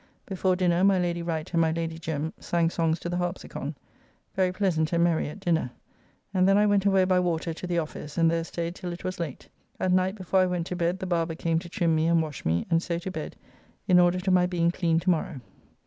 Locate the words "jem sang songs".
1.99-2.99